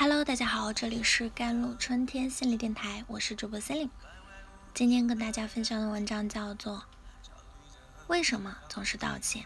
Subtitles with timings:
[0.00, 3.90] Hello，大家好，这里是甘露春天心理电台，我是主播 c e l i n e
[4.72, 6.76] 今天跟大家分享的文章叫做
[8.06, 9.44] 《为什么总是道歉？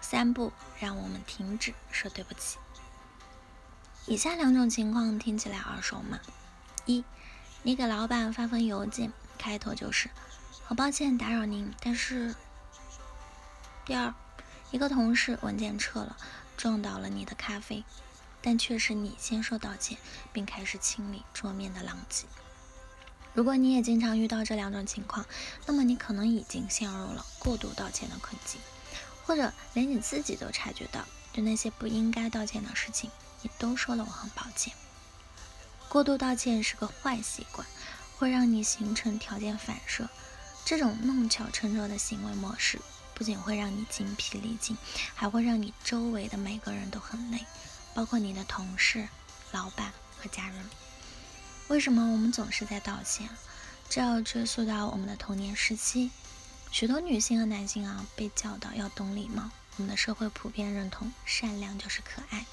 [0.00, 2.56] 三步让我们停止说对不起》。
[4.08, 6.18] 以下两种情况听起来耳熟吗？
[6.84, 7.04] 一，
[7.62, 10.10] 你给老板发封邮件，开头就是
[10.66, 12.34] “很抱歉打扰您”，但是……
[13.84, 14.12] 第二，
[14.72, 16.16] 一个同事文件撤了，
[16.56, 17.84] 撞倒了你的咖啡。
[18.42, 19.96] 但却是你先说道歉，
[20.32, 22.26] 并开始清理桌面的狼藉。
[23.34, 25.24] 如果你也经常遇到这两种情况，
[25.64, 28.60] 那么你可能已经陷入了过度道歉的困境，
[29.24, 33.10] 或者连你自己都察觉到，对那些不应该道歉的事情，
[33.40, 34.74] 你都说了我很抱歉。
[35.88, 37.66] 过度道歉是个坏习惯，
[38.18, 40.08] 会让你形成条件反射。
[40.64, 42.80] 这种弄巧成拙的行为模式，
[43.14, 44.76] 不仅会让你精疲力尽，
[45.14, 47.44] 还会让你周围的每个人都很累。
[47.94, 49.08] 包括你的同事、
[49.52, 50.64] 老板和家人。
[51.68, 53.28] 为什么我们总是在道歉？
[53.88, 56.10] 这要追溯到我们的童年时期。
[56.70, 59.50] 许多女性和男性啊，被教导要懂礼貌。
[59.76, 62.46] 我们的社会普遍认同善良就是可爱。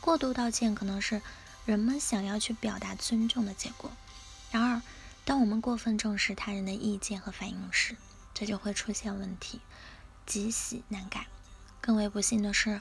[0.00, 1.22] 过度道歉可能是
[1.66, 3.90] 人们想要去表达尊重的结果。
[4.50, 4.82] 然而，
[5.24, 7.96] 当我们过分重视他人的意见和反应时，
[8.32, 9.60] 这就会出现问题，
[10.24, 11.26] 积习难改。
[11.80, 12.80] 更为不幸的是。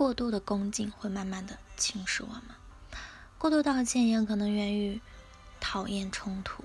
[0.00, 2.44] 过度的恭敬会慢慢的侵蚀我们。
[3.36, 4.98] 过度道歉也可能源于
[5.60, 6.64] 讨厌冲突。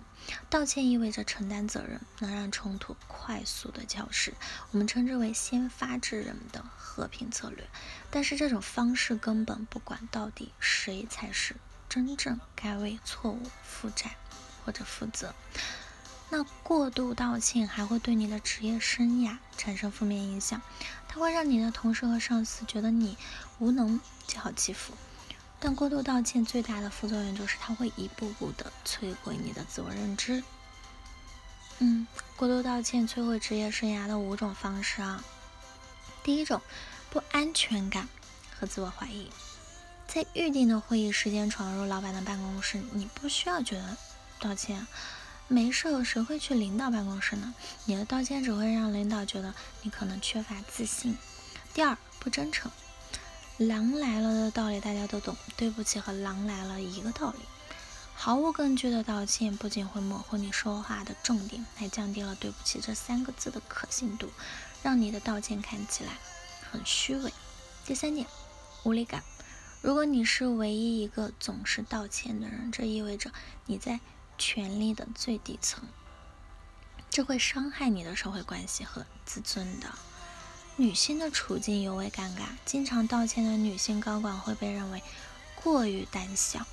[0.50, 4.33] 道歉意味着承担责任，能让冲突快速的消失。
[4.72, 7.67] 我们称之为先发制人的和平策略。
[8.09, 11.58] 但是这种方式根本不管到底谁才是
[11.89, 14.16] 真正该为错误负债
[14.63, 15.36] 或者负责。
[16.38, 20.61] 那过度道歉还会对你的职业生涯产生负面影响。
[21.08, 23.17] 它会让你的同事和上司觉得你
[23.58, 24.94] 无能就好欺负，
[25.61, 30.44] 但过度道歉最大的副作用就是它会一步步的摧毁你的自我认知。
[31.79, 35.23] 嗯，过度道歉摧毁职业生涯的五种方式啊。
[36.22, 36.62] 第一种，
[37.09, 38.09] 不安全感
[38.59, 39.29] 和自我怀疑，
[40.06, 43.96] 在预定的会议时间闯入老板的办公室，你不需要觉得
[44.41, 44.85] 道歉。
[45.47, 47.53] 没事，谁会去领导办公室呢？
[47.85, 51.16] 你的道歉只会让领导觉得你可能缺乏自信。
[51.72, 52.72] 第二，不真诚。
[53.57, 57.38] 狼来了的道理大家都懂，对不起和狼来了一个道理。
[58.16, 64.31] 毫无根据的道歉不仅会模糊你说话的重点，还降低了对不起这三个字的可信度，
[64.81, 66.13] 让你的道歉看起来
[66.72, 67.31] 很虚伪。
[67.85, 68.25] 第三点，
[68.84, 69.23] 无力感。
[69.81, 73.31] 如果你是唯一一个总是道歉的人，这意味着
[73.67, 74.00] 你在。
[74.38, 75.84] 权力的最底层，
[77.09, 79.88] 这会伤害你的社会关系和自尊的。
[80.78, 85.01] 女性的处境尤为尴尬，经常道歉的女性高管会被认为
[85.56, 86.66] 过于胆小，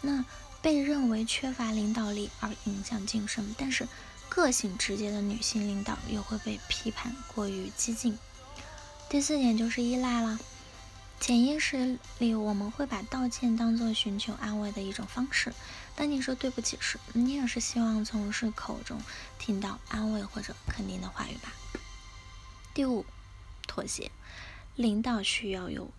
[0.00, 0.24] 那
[0.62, 3.54] 被认为缺乏领导力而影响晋升。
[3.58, 3.88] 但是
[4.28, 8.16] 个性直接的女性领导又会被批判过于激进。
[9.08, 10.38] 第四点就是依赖了。
[11.18, 15.52] 潜意识里，我们会把道歉当做寻求安慰的一种方式。
[15.96, 19.00] 当你说对不起时，你也是希望从事口中
[19.38, 21.52] 听到安慰或者肯定的话语吧。
[22.74, 23.04] 第五，
[23.66, 24.12] 妥协。
[24.74, 25.90] 领导需要有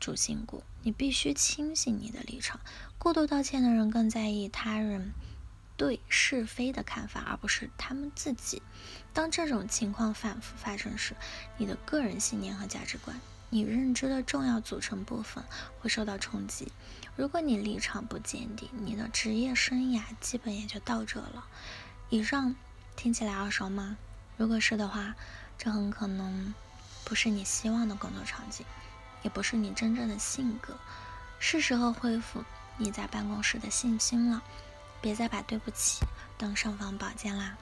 [0.00, 2.58] 主心骨，你必须清醒你的立场。
[2.98, 5.12] 过度道歉的人更在意他人
[5.76, 8.60] 对是非的看法，而不是他们自己。
[9.12, 11.14] 当这种情况反复发生时，
[11.56, 13.20] 你的个人信念和价值观。
[13.54, 15.44] 你认知的重要组成部分
[15.78, 16.72] 会受到冲击。
[17.14, 21.46] 如果你立场不坚定，你的职业生涯基本也就到这了。
[22.10, 22.56] 以上
[22.96, 23.96] 听起来耳熟吗？
[24.36, 25.14] 如果是的话，
[25.56, 26.52] 这很可能
[27.04, 28.66] 不是你希望的工作场景，
[29.22, 30.76] 也不是你真正的性格。
[31.38, 32.42] 是时候恢复
[32.76, 34.42] 你在办公室的信心了，
[35.00, 36.04] 别再把对不起
[36.36, 37.56] 当尚方宝剑啦。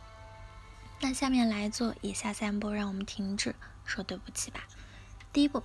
[1.00, 3.54] 那下面来做以下三步，让我们停止
[3.84, 4.62] 说对不起吧。
[5.32, 5.62] 第一步，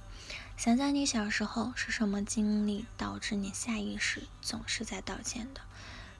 [0.55, 5.59] 想想你小时候是什么经历导致你下意识总是在道歉的，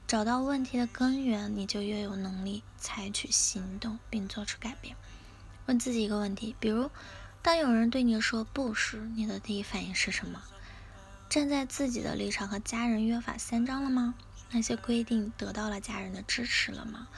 [0.06, 4.94] 找到问题的根源，你就越有能力采取行动并做出改变。
[5.64, 6.90] 问自己一个问题，比如，
[7.40, 10.42] 当有人对你说不时，你的第一反应是什么？
[11.30, 14.14] 站在自己的立场和家人约法三章了吗？
[14.50, 17.08] 那些规定得到了家人的支持了吗？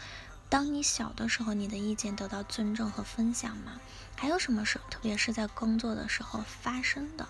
[0.51, 3.81] 当你小的时候，你的意见得到尊重和分享吗？
[4.17, 7.29] 还有什么事，特别是在工作的时候发生的，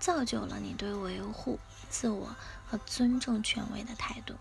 [0.00, 1.60] 造就了你对维护
[1.90, 2.34] 自我
[2.66, 4.34] 和尊重权威的态度？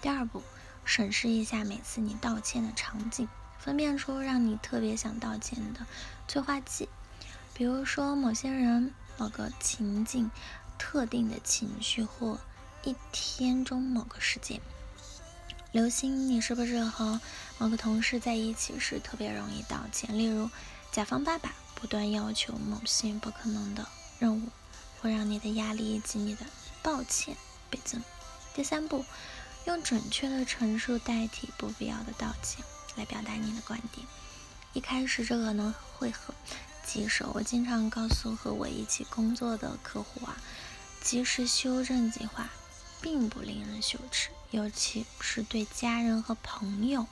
[0.00, 0.44] 第二步，
[0.84, 3.28] 审视一下每次你道歉的场景，
[3.58, 5.84] 分辨出让你特别想道歉的
[6.28, 6.88] 催化剂，
[7.54, 10.30] 比如说某些人、某个情境、
[10.78, 12.38] 特定的情绪或
[12.84, 14.60] 一天中某个时间。
[15.78, 17.20] 刘星，你是不是和
[17.56, 20.18] 某个同事在一起时特别容易道歉？
[20.18, 20.50] 例如，
[20.90, 23.86] 甲方爸爸不断要求某些不可能的
[24.18, 24.48] 任务，
[25.00, 26.44] 会让你的压力以及你的
[26.82, 27.36] 抱歉
[27.70, 28.02] 倍增。
[28.54, 29.04] 第三步，
[29.66, 32.64] 用准确的陈述代替不必要的道歉，
[32.96, 34.04] 来表达你的观点。
[34.72, 36.34] 一开始这可能会很
[36.84, 40.36] 棘手，我经常告诉和我一起工作的客户啊，
[41.00, 42.50] 及时修正计划。
[43.00, 47.06] 并不令人羞耻，尤其是对家人和朋友。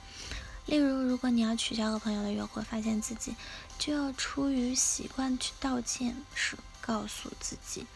[0.66, 3.36] 例如，如果你要取消和朋友的约会，发现自己
[3.78, 7.86] 就要出于习惯去道歉时，告诉自己：“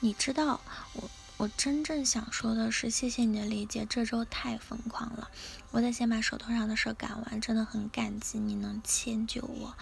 [0.00, 0.60] 你知道，
[0.92, 3.86] 我我真正想说的是，谢谢你的理解。
[3.88, 5.30] 这周太疯狂了，
[5.70, 7.40] 我得先把手头上的事赶完。
[7.40, 9.74] 真的很感激你能迁就我，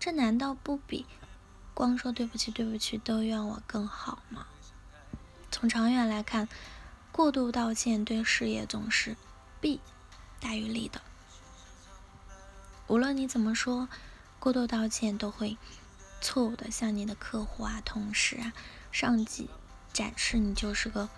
[0.00, 1.06] 这难道不比
[1.72, 4.48] 光说对不起、对不起都怨我更好吗？
[5.52, 6.48] 从长远来看。”
[7.16, 9.16] 过度道歉对事业总是
[9.58, 9.80] 弊
[10.38, 11.00] 大于利的。
[12.88, 13.88] 无论你怎么说，
[14.38, 15.56] 过度道歉都会
[16.20, 18.52] 错误的向你的客户啊、同事啊、
[18.92, 19.48] 上级
[19.94, 21.08] 展示你就是个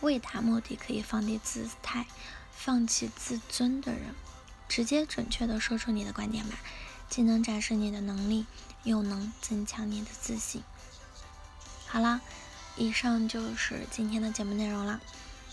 [0.00, 2.08] 为达目的可以放低姿态、
[2.50, 4.16] 放弃自尊的人。
[4.68, 6.56] 直接准确的说出你的观点吧，
[7.08, 8.44] 既能展示你的能力，
[8.82, 10.64] 又能增强你的自信。
[11.86, 12.20] 好了。
[12.76, 15.00] 以上就是今天的节目内容了。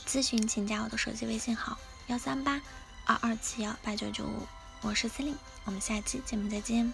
[0.07, 1.77] 咨询请加我的手机微信号：
[2.07, 2.61] 幺三八
[3.05, 4.47] 二二七幺八九九五，
[4.81, 5.35] 我是司令，
[5.65, 6.91] 我们下期节目再见。